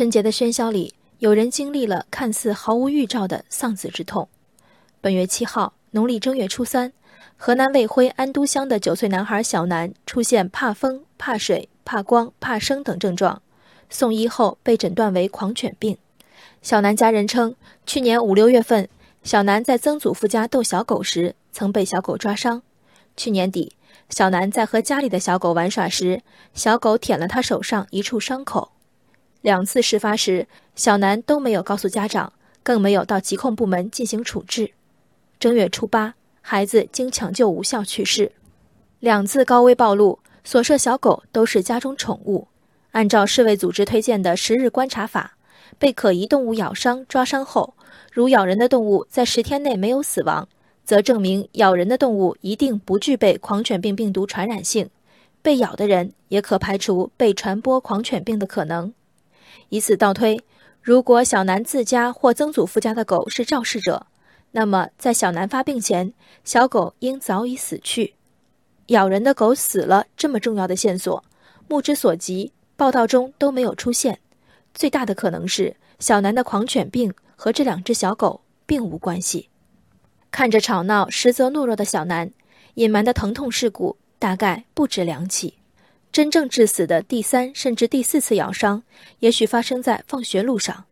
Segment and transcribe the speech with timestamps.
[0.00, 4.30] 春节的喧嚣里，有人经历了看似毫无预兆的丧子之痛。
[5.02, 6.90] 本月七号，农历正月初三，
[7.36, 13.42] 河南卫辉安都乡的九岁男孩小南出现怕风、怕水、怕光、怕生等症状，
[13.90, 15.98] 送医后被诊断为狂犬病。
[16.62, 17.54] 小南家人称，
[17.84, 18.88] 去年五六月份，
[19.22, 22.62] 小南在曾祖父家逗小狗时，曾被小狗抓伤。
[23.18, 23.76] 去年底，
[24.08, 26.22] 小南在和家里的小狗玩耍时，
[26.54, 28.72] 小狗舔了他手上一处伤口。
[29.42, 34.72] 两次事发时，小南都没有告诉家长，更没有到疾控部门进行处置。
[35.38, 38.32] 正月初八，孩子经抢救无效去世。
[38.98, 42.48] 两次高危暴露，所涉小狗都是家中宠物。
[42.92, 45.36] 按照世卫组织推荐的十日观察法。
[45.78, 47.74] 被可疑动物咬伤、抓伤后，
[48.12, 50.48] 如咬人的动物在十天内没有死亡，
[50.84, 54.90] 则证明咬人的动物一定不具备狂犬病病毒传染性，
[55.40, 58.92] 被咬的人也可排除被传播狂犬病的可能。
[59.68, 60.40] 以此倒推，
[60.80, 64.06] 如果小南自家或曾祖父家的狗是肇事者，
[64.52, 66.12] 那么在小南发病前，
[66.44, 68.14] 小狗应早已死去。
[68.86, 71.22] 咬人的狗死了这么重要的线索，
[71.68, 74.18] 目之所及，报道中都没有出现。
[74.74, 79.48] 最大的可能是小南的狂犬病和这两只小狗并无关系。
[80.32, 82.32] 看着吵闹实则懦弱的小南，
[82.74, 85.59] 隐瞒的疼痛事故大概不止两起。
[86.12, 88.82] 真正致死的第三甚至第四次咬伤，
[89.20, 90.84] 也许发生在放学路上。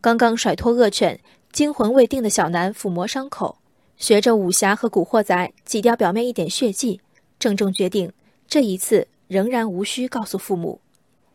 [0.00, 1.20] 刚刚甩脱恶犬、
[1.52, 3.58] 惊魂未定的小南抚摸伤口，
[3.96, 7.00] 学着武侠和古惑仔挤掉表面一点血迹，
[7.38, 8.12] 郑重决定
[8.46, 10.80] 这一次仍然无需告诉父母。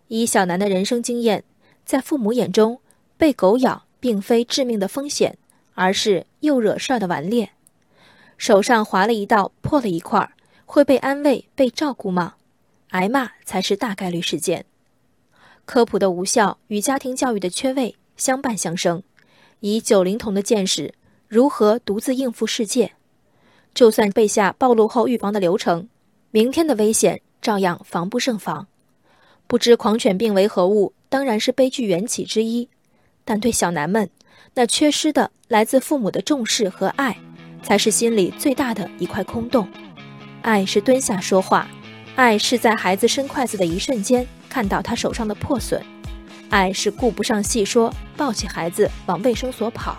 [0.08, 1.44] 以小南的人生经验。
[1.86, 2.80] 在父母眼中，
[3.18, 5.40] 被狗咬并非致命的风险，
[5.74, 7.50] 而是又惹事儿的顽劣。
[8.38, 10.32] 手上划了一道，破了一块，
[10.68, 12.36] 会被安慰、被照顾吗？
[12.90, 14.66] 挨骂才是大概率事件。
[15.66, 19.02] 科普的无效与家庭教育的缺位相伴相生。
[19.60, 20.94] 以九龄童的见识，
[21.28, 22.94] 如何独自应付世界？
[23.74, 25.88] 就算背下暴露后预防的流程，
[26.32, 28.68] 明天的危险照样防不胜防。
[29.48, 30.94] 不知狂犬病为何物。
[31.12, 32.70] 当然是悲剧缘起之一，
[33.26, 34.08] 但对小南们，
[34.54, 37.18] 那缺失的来自父母的重视和爱，
[37.64, 39.68] 才是心里最大的一块空洞。
[40.44, 41.68] 爱是蹲下说话，
[42.20, 45.82] 爱是在孩子伸筷子的一瞬间看到他手上的破损，
[46.50, 49.98] 爱是顾不上细说，抱起孩子往卫生所跑。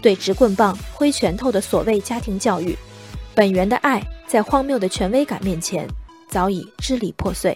[0.00, 2.74] 对直棍棒、挥拳头的所谓家庭教育，
[3.34, 5.86] 本源的爱，在荒谬的权威感面前，
[6.30, 7.54] 早已支离破碎。